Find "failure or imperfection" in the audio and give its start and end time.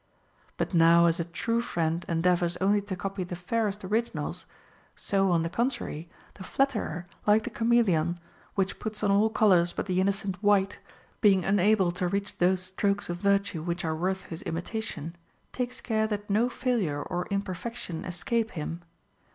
16.49-18.03